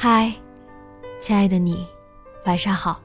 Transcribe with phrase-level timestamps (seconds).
[0.00, 0.32] 嗨，
[1.20, 1.84] 亲爱的你，
[2.46, 3.02] 晚上好。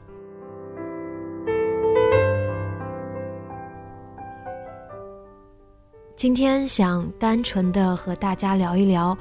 [6.16, 9.18] 今天想单纯的和大家聊一聊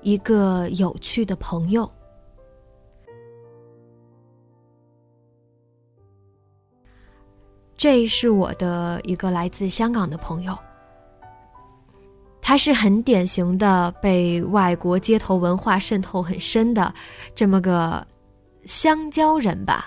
[0.00, 1.86] 一个有趣的朋友。
[7.76, 10.56] 这是我的一个来自香港的朋友。
[12.48, 16.94] 他是很典型的被外国街头文化渗透很深的
[17.34, 18.02] 这么个
[18.64, 19.86] 香蕉人吧。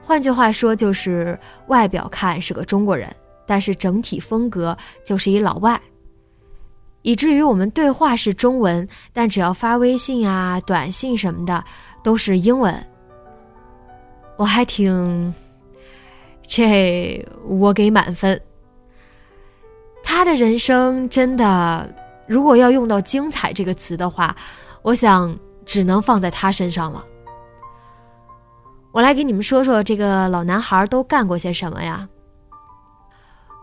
[0.00, 3.14] 换句话说，就是外表看是个中国人，
[3.46, 5.78] 但是整体风格就是一老外。
[7.02, 11.62] 以至于我们对话是中文，但只要发微信啊、短信什么的
[12.02, 12.74] 都是英文。
[14.38, 15.34] 我还挺，
[16.46, 18.40] 这我给满分。
[20.12, 21.88] 他的人生真的，
[22.26, 24.34] 如果要用到“精彩”这个词的话，
[24.82, 27.06] 我想只能放在他身上了。
[28.90, 32.08] 我来给你们说说这个老男孩都干过些什么呀？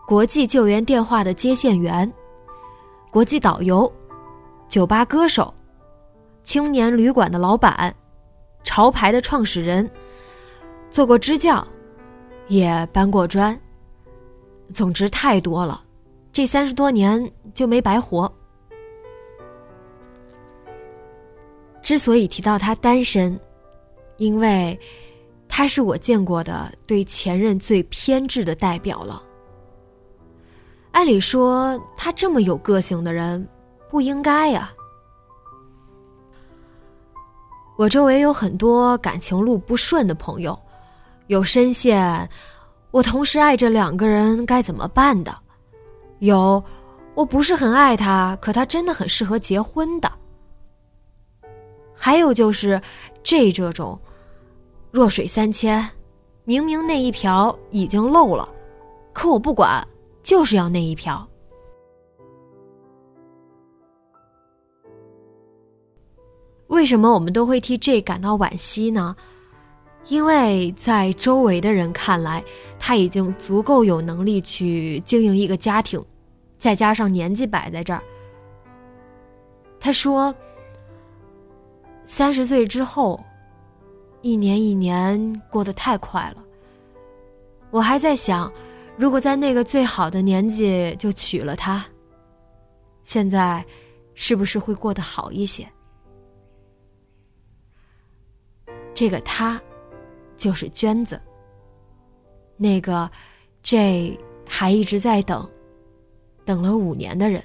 [0.07, 2.09] 国际救援电话的接线员，
[3.11, 3.91] 国际导游，
[4.69, 5.53] 酒吧歌手，
[6.45, 7.93] 青年旅馆的老板，
[8.63, 9.87] 潮牌的创始人，
[10.89, 11.67] 做过支教，
[12.47, 13.59] 也搬过砖。
[14.73, 15.83] 总之太多了。
[16.37, 17.19] 这三十多年
[17.55, 18.31] 就没白活。
[21.81, 23.39] 之所以提到他单身，
[24.17, 24.79] 因为
[25.47, 29.23] 他是我见过的对前任最偏执的代表了。
[30.91, 33.43] 按理说，他这么有个性的人，
[33.89, 34.71] 不应该呀。
[37.77, 40.55] 我周围有很多感情路不顺的朋友，
[41.25, 42.29] 有深陷
[42.91, 45.35] 我同时爱着两个人该怎么办的。
[46.19, 46.63] 有，
[47.13, 50.11] 我不是很爱他，可他真的很适合结婚的。
[51.93, 52.81] 还有就是
[53.23, 53.99] 这这种
[54.91, 55.87] 弱水三千，
[56.43, 58.47] 明明那一瓢已经漏了，
[59.13, 59.85] 可我不管，
[60.21, 61.27] 就是要那一瓢。
[66.67, 69.15] 为什么我们都会替 J 感到惋惜呢？
[70.09, 72.41] 因为在周围的人看来，
[72.79, 76.03] 他已经足够有能力去经营一个家庭，
[76.57, 78.01] 再加上年纪摆在这儿。
[79.79, 80.33] 他说
[82.05, 83.21] ：“三十岁之后，
[84.21, 86.43] 一年一年过得太快了。
[87.69, 88.49] 我还在想，
[88.95, 91.85] 如果在那个最好的年纪就娶了她，
[93.03, 93.63] 现在
[94.15, 95.67] 是不是会过得好一些？”
[98.95, 99.61] 这个他。
[100.37, 101.19] 就是娟子，
[102.55, 103.09] 那个
[103.63, 105.49] J 还一直在等，
[106.45, 107.43] 等了五年的人。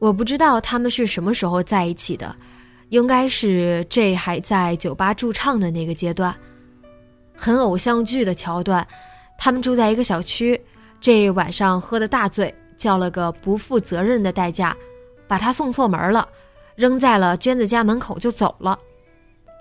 [0.00, 2.36] 我不知道他们是什么时候在一起的，
[2.90, 6.32] 应该是 J 还在酒吧驻唱的那个阶段，
[7.34, 8.86] 很偶像剧的桥段。
[9.36, 10.60] 他们住在一个小区，
[11.00, 14.76] 这晚上喝的大醉，叫了个不负责任的代驾。
[15.28, 16.26] 把他送错门了，
[16.74, 18.78] 扔在了娟子家门口就走了，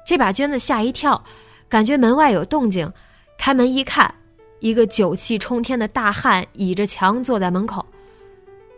[0.06, 1.22] 这把娟子吓一跳，
[1.68, 2.92] 感觉门外有动静，
[3.38, 4.12] 开门一看，
[4.60, 7.86] 一个酒气冲天的大汉倚着墙坐在门口，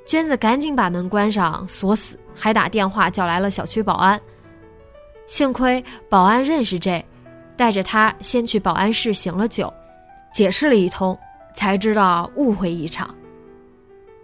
[0.05, 4.19] 娟子赶紧把门关上锁死，还打电话叫来了小区保安。
[5.27, 7.05] 幸亏保安认识这，
[7.55, 9.71] 带着他先去保安室醒了酒，
[10.33, 11.15] 解释了一通，
[11.53, 13.13] 才知道误会一场，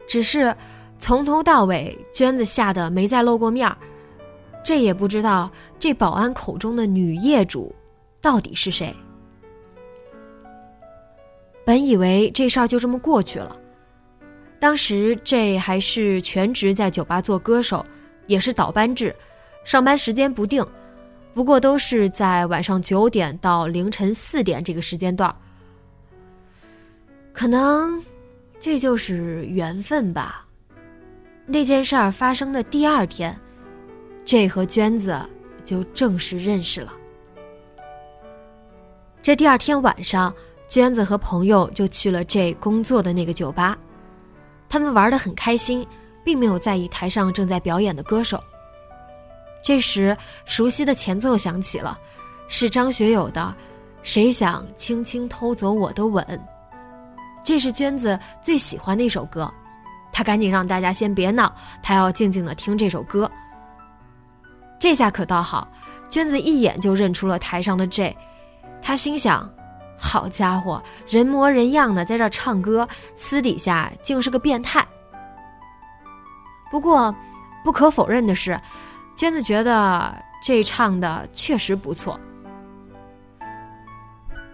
[0.08, 0.56] 只是。
[0.98, 3.78] 从头到尾，娟子吓得没再露过面儿，
[4.64, 7.74] 这也不知道这保安口中的女业主
[8.22, 8.94] 到底是谁。
[11.64, 13.56] 本以为这事儿就这么过去了。
[14.60, 17.86] 当时这还是全职在酒吧做歌手，
[18.26, 19.16] 也是倒班制，
[19.64, 20.66] 上班时间不定，
[21.34, 25.36] 不过都是在晚上九点到凌晨四点这个时间段。
[27.34, 28.02] 可能
[28.60, 30.45] 这就是缘分吧。
[31.48, 33.40] 那件事儿发生的第二天，
[34.26, 35.20] 这和娟子
[35.64, 36.92] 就正式认识了。
[39.22, 40.34] 这第二天晚上，
[40.68, 43.78] 娟子和朋友就去了这工作的那个酒吧。
[44.68, 45.86] 他们玩得很开心，
[46.24, 48.42] 并没有在意台上正在表演的歌手。
[49.64, 51.98] 这时，熟悉的前奏响起了，
[52.48, 53.42] 是张学友的
[54.02, 56.26] 《谁想轻轻偷走我的吻》。
[57.44, 59.52] 这是娟子最喜欢的一首歌，
[60.16, 61.54] 他赶紧让大家先别闹，
[61.84, 63.30] 他要静静的听这首歌。
[64.80, 65.68] 这下可倒好，
[66.08, 68.16] 娟子一眼就认出了台上的 J，
[68.82, 69.52] 他心想。
[69.98, 74.86] 好家伙，人模人样的在这唱歌，私底下竟是个变态。
[76.72, 77.14] 不过，
[77.62, 78.58] 不可否认的是，
[79.18, 82.18] 娟子觉得这唱的确实不错。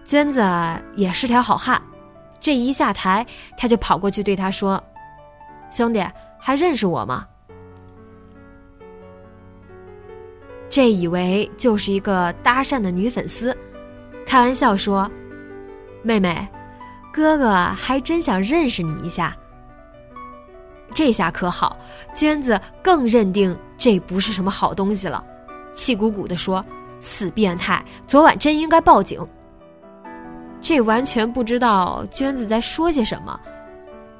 [0.04, 0.44] 娟子
[0.96, 1.80] 也是条好汉，
[2.40, 3.24] 这一下台，
[3.56, 4.82] 他就跑过去对他说
[5.72, 6.04] ：“兄弟，
[6.38, 7.26] 还认识我吗？”
[10.70, 13.56] 这以为就是一个搭讪的女粉丝，
[14.24, 15.10] 开玩笑说。
[16.04, 16.48] 妹妹，
[17.12, 19.36] 哥哥还真想认识你一下。
[20.92, 21.76] 这下可好，
[22.12, 25.24] 娟子更认定这不是什么好东西了，
[25.74, 26.64] 气鼓鼓的说
[27.00, 29.24] ：“死变态，昨晚真应该报警。”
[30.60, 33.38] 这完全不知道娟子在说些什么，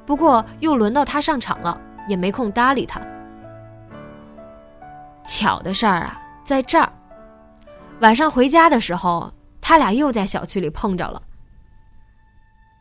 [0.05, 3.01] 不过又轮到他上场了，也没空搭理他。
[5.25, 6.91] 巧的事儿啊，在这儿，
[8.01, 11.21] 晚上回家的时候，他俩又在小区里碰着了。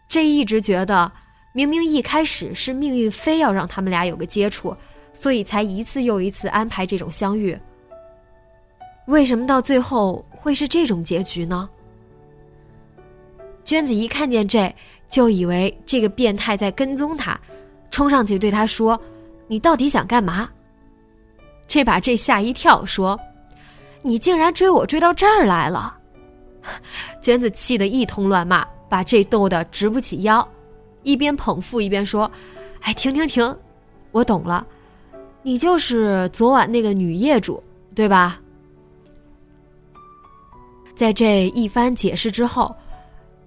[0.08, 1.10] 这一直觉得，
[1.52, 4.76] 明明一开始是命运非要让他们俩有个接触，
[5.12, 7.58] 所以才一次又一次安排这种相遇。
[9.06, 11.69] 为什么到最后会是这种结局呢？
[13.64, 14.74] 娟子一看见这，
[15.12, 17.38] 就以为这个变态在跟踪他，
[17.91, 19.00] 冲上去对他说
[19.47, 20.49] ：“你到底想干嘛？”
[21.69, 23.19] 这把这吓一跳，说
[24.03, 25.97] ：“你竟然追我追到这儿来了！”
[27.20, 28.67] 娟子气得一通乱骂。
[28.88, 30.47] 把这逗得直不起腰，
[31.03, 32.31] 一边捧腹一边说
[32.85, 33.56] ：“哎，停停停，
[34.11, 34.67] 我懂了，
[35.43, 37.62] 你就是昨晚那个女业主，
[37.94, 38.38] 对吧？”
[40.94, 42.76] 在这一番解释之后，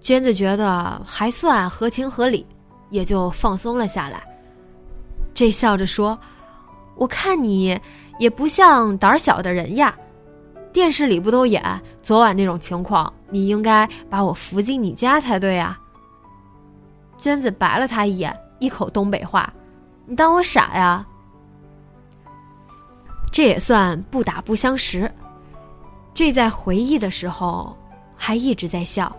[0.06, 2.46] 娟子觉得还算合情合理，
[2.90, 4.22] 也就放松了下来。
[5.34, 6.16] 这笑着说
[6.94, 7.76] ：“我看你
[8.20, 9.92] 也不像胆小的人呀。”
[10.72, 11.60] 电视里不都演
[12.04, 13.12] 昨晚那种情况？
[13.30, 15.76] 你应该把我扶进你家才对呀。
[17.18, 19.52] 娟子白了他一眼，一口东北话
[20.06, 21.04] ：“你当我傻呀？”
[23.32, 25.12] 这也算不打不相识。
[26.14, 27.76] 这在回忆的时候
[28.14, 29.12] 还一直在笑，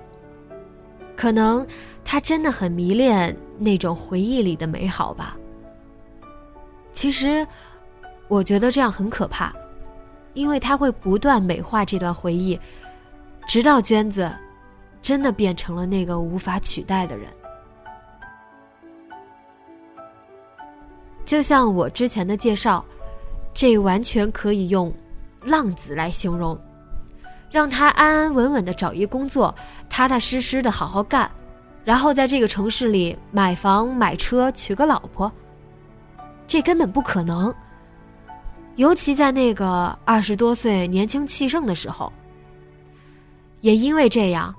[1.18, 1.68] 可能
[2.06, 5.36] 他真的很迷恋那种回忆里的美好吧。
[6.94, 7.46] 其实，
[8.30, 9.54] 我觉得这样很可怕。
[10.34, 12.60] 因为他会不断美化这段回忆，
[13.48, 14.32] 直到娟子
[15.02, 17.28] 真的变成了那个无法取代的人。
[21.26, 22.86] 就像我之前的介绍，
[23.52, 24.94] 这完全可以用
[25.42, 26.56] “浪子”来形容，
[27.50, 29.54] 让他安安稳稳的找一工作，
[29.90, 31.30] 踏踏实实的好好干，
[31.84, 35.32] 然后在这个城市里买房买车娶个老婆。
[36.46, 37.54] 这根本不可能。
[38.76, 42.14] 尤其在那个二十多岁年轻气盛的时候，
[43.62, 44.54] 也因为这样，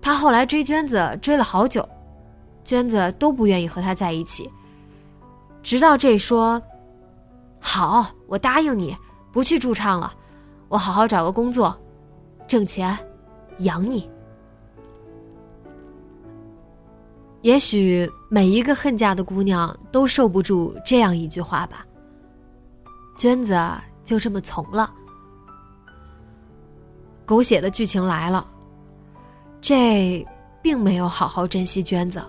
[0.00, 1.88] 他后来追娟子追了好久，
[2.64, 4.50] 娟子都不愿意和他在一起。
[5.62, 6.60] 直到这说
[7.58, 8.94] ：“好，我答应你，
[9.32, 10.12] 不去驻唱了，
[10.68, 11.74] 我好好找个工作，
[12.52, 12.94] 挣钱，
[13.60, 14.06] 养你。”
[17.40, 21.86] 也许每一个恨嫁的姑娘都受不住这样一句话吧。
[23.16, 23.58] 娟子
[24.04, 24.92] 就这么从了。
[27.24, 28.46] 狗血的剧情来了，
[29.62, 30.22] 这
[30.60, 32.22] 并没有好好珍惜娟子。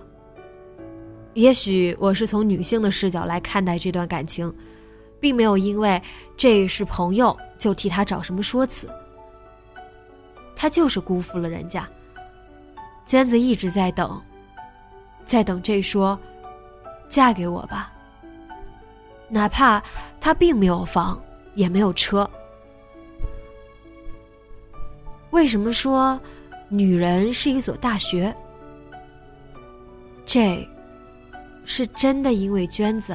[1.34, 4.50] 也许我是从女性的视角来看待这段感情，
[5.20, 6.00] 并没有因为
[6.34, 8.88] 这是朋友就替他找什么说辞。
[10.64, 11.86] 他就是辜负了人家。
[13.04, 14.18] 娟子一直在等，
[15.26, 16.18] 在等这说
[17.06, 17.92] ：“嫁给我吧。”
[19.28, 19.82] 哪怕
[20.22, 21.22] 他并没有房，
[21.54, 22.26] 也没有车。
[25.32, 26.18] 为什么说
[26.70, 28.34] 女人是一所大学？
[30.24, 30.66] 这，
[31.66, 33.14] 是真的因为娟子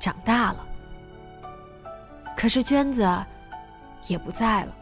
[0.00, 0.66] 长大了。
[2.34, 3.06] 可是娟子
[4.06, 4.74] 也不在了。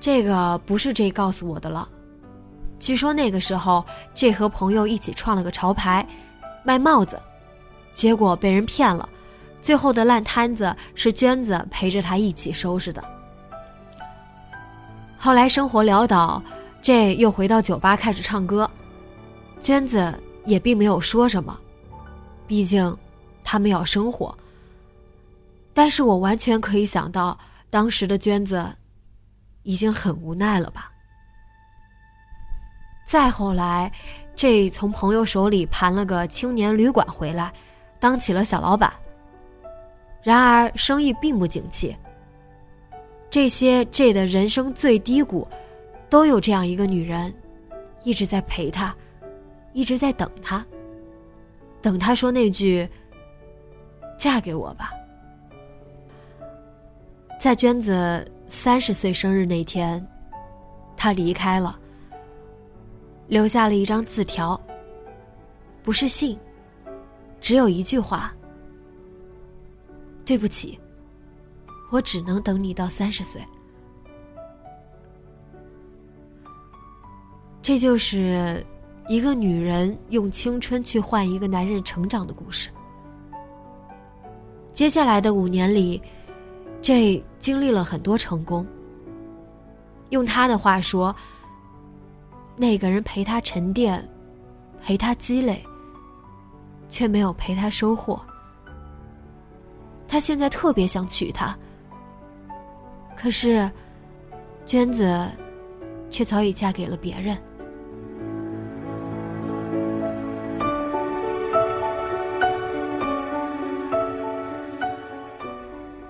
[0.00, 1.88] 这个不是这告诉我的了。
[2.78, 6.06] 据说那个时候，这和朋友一起创了个潮牌，
[6.62, 7.20] 卖帽子，
[7.94, 9.08] 结果被人骗了。
[9.60, 13.02] 最后的烂摊子是娟子陪着他一起收拾的。
[15.18, 16.40] 后来生活潦倒，
[16.80, 18.70] 这又回到酒吧开始唱歌，
[19.60, 20.14] 娟子
[20.46, 21.58] 也并没有说什么，
[22.46, 22.96] 毕竟
[23.42, 24.32] 他们要生活。
[25.74, 27.36] 但是我完全可以想到，
[27.68, 28.64] 当时的娟子
[29.68, 30.90] 已经很无奈了吧。
[33.04, 33.92] 再后来，
[34.34, 37.52] 这从朋友手里盘了个青年旅馆回来，
[38.00, 38.90] 当起了小老板。
[40.22, 41.94] 然而生意并不景气。
[43.28, 45.46] 这些 J 的人生最低谷，
[46.08, 47.30] 都有这样一个女人，
[48.04, 48.96] 一直在陪他，
[49.74, 50.64] 一直在等他，
[51.82, 52.88] 等他说那句
[54.16, 54.92] “嫁给我吧”。
[57.38, 60.04] 在娟子三十岁生日那天，
[60.96, 61.78] 他离开了，
[63.26, 64.60] 留下了一张字条，
[65.82, 66.36] 不是信，
[67.40, 68.32] 只有一句话。
[70.24, 70.78] 对不起，
[71.90, 73.40] 我只能等你到三十岁。
[77.62, 78.64] 这就是
[79.08, 82.70] 一个女人用青春去换一个男人成长的故事。
[84.72, 86.00] 接下来的五年里
[86.82, 88.66] ，J 经历了很多成功。
[90.10, 91.14] 用他的话说，
[92.56, 94.02] 那个人陪他沉淀，
[94.80, 95.62] 陪他积累，
[96.88, 98.20] 却没有陪他收获。
[100.06, 101.54] 他现在特别想娶她，
[103.14, 103.70] 可是，
[104.64, 105.30] 娟子
[106.08, 107.36] 却早已嫁给了别人。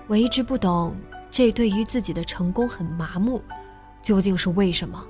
[0.09, 0.95] 我一直不懂，
[1.29, 3.39] 这对于自己的成功很麻木，
[4.01, 5.05] 究竟是为什么？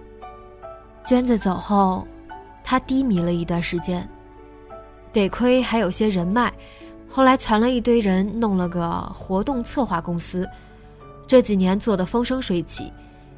[1.06, 2.06] 娟子走后，
[2.66, 4.06] 他低迷了一段时间，
[5.14, 6.52] 得亏还有些人脉。
[7.08, 10.46] 后来攒了一堆人弄了个活动策划公司，
[11.26, 12.92] 这几年做的风生水起，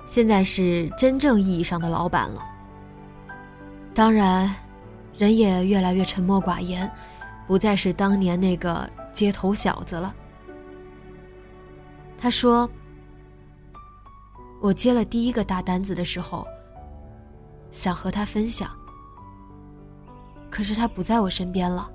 [0.08, 2.42] 现在是真正意义上的老板了。
[3.94, 4.52] 当然，
[5.16, 6.92] 人也越来越沉默寡言，
[7.46, 10.16] 不再是当年那个街头小子了。
[12.22, 12.70] 他说
[14.62, 16.46] ：“我接了第一个大单子的时候，
[17.72, 18.70] 想和他分享，
[20.52, 21.92] 可是他不在我身边了。”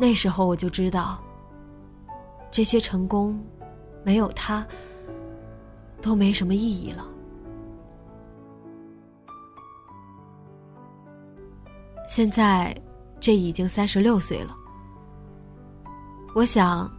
[0.00, 1.22] 那时候我就知道，
[2.50, 3.38] 这些成功
[4.02, 4.66] 没有他
[6.00, 7.06] 都没什么意义了。
[12.08, 12.74] 现在
[13.20, 14.56] 这已经三十六岁了，
[16.34, 16.90] 我想，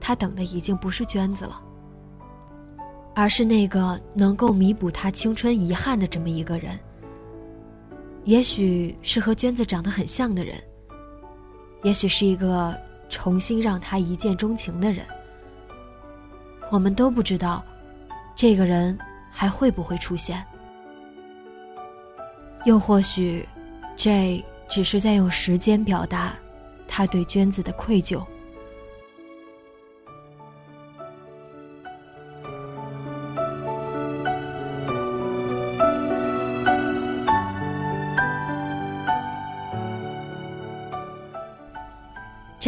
[0.00, 1.60] 他等的已经不是娟子了，
[3.14, 6.78] 而是那个能够弥补他青春遗憾的这么一个人。
[8.24, 10.56] 也许是和娟子长得很像的人。
[11.82, 12.78] 也许是一个
[13.08, 15.06] 重新让他一见钟情的人，
[16.70, 17.64] 我们都不知道，
[18.36, 18.98] 这个人
[19.30, 20.44] 还会不会出现。
[22.66, 23.48] 又或许
[23.96, 26.34] ，J 只是在用时间表达
[26.86, 28.22] 他对娟子的愧疚。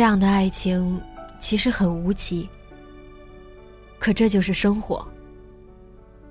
[0.02, 1.00] 这样的爱情
[1.38, 2.48] 其实很无奇，
[4.00, 5.06] 可这就是生活。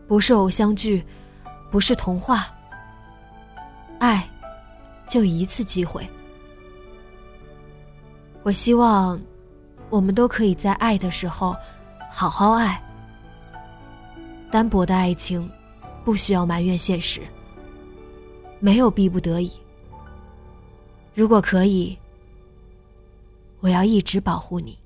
[0.10, 1.02] 不是偶像剧，
[1.70, 2.54] 不是童话，
[3.98, 4.30] 爱
[5.08, 6.06] 就一次机会。
[8.44, 9.18] 我希望
[9.90, 11.56] 我们都可以在爱的时候
[12.12, 12.78] 好好爱。
[14.52, 15.50] 单薄的爱情
[16.04, 17.22] 不需要埋怨现实，
[18.60, 19.50] 没有逼不得已。
[21.16, 21.98] 如果可以。
[23.62, 24.78] 我要一直保护你。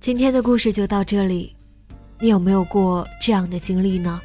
[0.00, 1.54] 今天的故事就到这里，
[2.20, 4.20] 你有没有过这样的经历呢？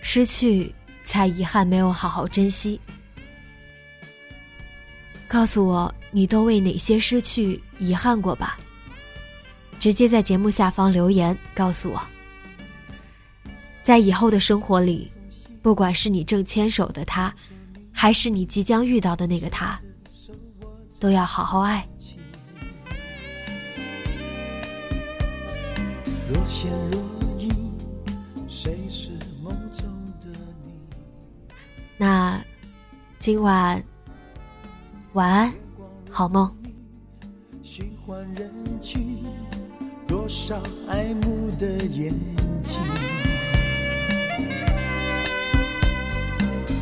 [0.00, 0.74] 失去
[1.04, 2.78] 才遗憾，没有好好珍惜。
[5.32, 8.58] 告诉我，你都为哪些失去遗憾过吧？
[9.80, 11.98] 直接在节目下方留言告诉我。
[13.82, 15.10] 在以后的生活里，
[15.62, 17.34] 不管是你正牵手的他，
[17.90, 19.80] 还是你即将遇到的那个他，
[21.00, 21.88] 都要好好爱。
[26.28, 27.00] 若现若
[27.38, 27.50] 隐，
[28.46, 29.12] 谁是
[29.42, 29.88] 梦中
[30.20, 30.28] 的
[30.62, 30.74] 你？
[31.96, 32.38] 那
[33.18, 33.82] 今晚
[35.14, 35.52] 晚安，
[36.10, 36.50] 好梦。
[37.62, 38.50] 循环人
[38.80, 39.22] 群，
[40.06, 42.14] 多少爱慕的眼
[42.64, 42.80] 睛。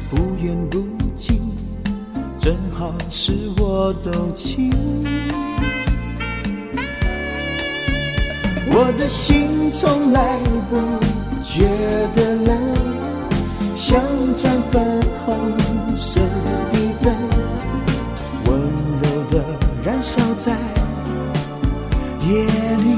[0.09, 1.41] 不远不近，
[2.39, 4.71] 正好是我动情。
[8.73, 10.39] 我的心从来
[10.71, 10.77] 不
[11.43, 11.67] 觉
[12.15, 12.57] 得冷，
[13.77, 14.01] 像
[14.35, 15.37] 盏粉红
[22.31, 22.45] 夜
[22.77, 22.97] 里。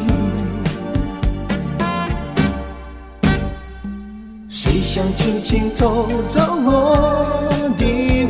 [4.48, 7.84] 谁想轻轻偷走我的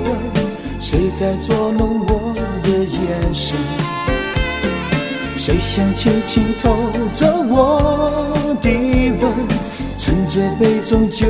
[0.05, 0.07] 吻？
[0.79, 2.33] 谁在捉弄我
[2.63, 3.59] 的眼神？
[5.37, 6.77] 谁想轻轻偷
[7.13, 8.33] 走我
[8.63, 8.71] 的
[9.21, 9.33] 吻？
[9.99, 11.27] 趁着杯中酒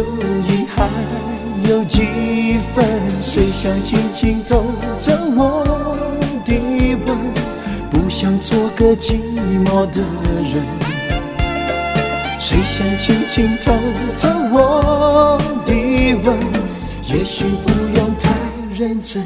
[0.48, 0.86] 意还
[1.70, 2.84] 有几分？
[3.22, 4.64] 谁想轻轻偷
[4.98, 5.71] 走我？
[8.14, 9.14] 想做个寂
[9.64, 10.02] 寞的
[10.44, 10.62] 人。
[12.38, 13.72] 谁想轻轻偷
[14.18, 15.72] 走我的
[16.22, 16.36] 吻？
[17.04, 18.28] 也许不用太
[18.76, 19.24] 认真。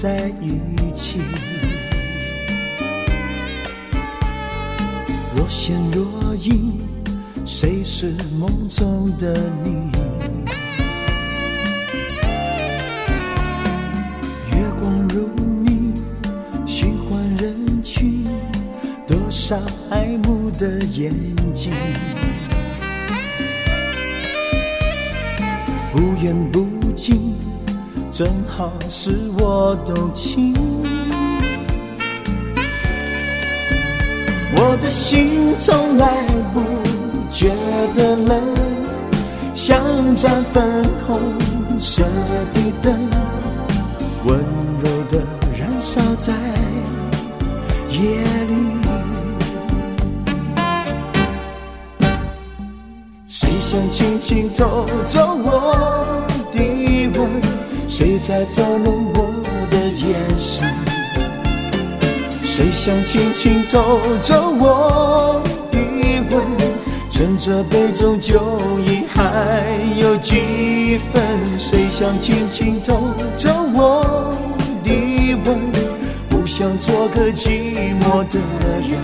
[0.00, 0.60] 在一
[0.94, 1.18] 起？
[5.36, 6.78] 若现若隐，
[7.44, 9.90] 谁是梦中的你？
[14.52, 15.28] 月光如
[15.64, 15.94] 你，
[16.64, 18.24] 循环人群，
[19.04, 21.12] 多少爱慕的眼
[21.52, 21.72] 睛。
[25.90, 27.34] 不远不近，
[28.10, 30.54] 正好是我动情。
[34.56, 36.60] 我的心从来不
[37.30, 37.48] 觉
[37.94, 38.42] 得冷，
[39.54, 39.80] 像
[40.16, 41.20] 盏粉红
[41.78, 42.02] 色
[42.54, 42.98] 的灯，
[44.24, 44.38] 温
[44.82, 45.22] 柔的
[45.56, 46.32] 燃烧在
[47.90, 48.54] 夜里。
[53.28, 56.17] 谁想轻轻偷走我？
[57.98, 60.72] 谁在捉弄我的眼神？
[62.44, 65.78] 谁想轻轻偷走我的
[66.30, 66.40] 吻？
[67.10, 68.40] 趁着杯中酒
[68.86, 69.64] 意还
[70.00, 71.20] 有几分？
[71.58, 74.32] 谁想轻轻偷走我
[74.84, 75.58] 的吻？
[76.28, 78.38] 不想做个寂寞的
[78.80, 78.96] 人。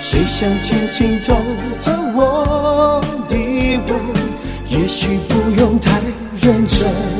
[0.00, 1.36] 谁想轻轻偷
[1.78, 3.36] 走我的
[3.88, 4.00] 吻？
[4.70, 6.00] 也许不用太
[6.42, 7.19] 认真。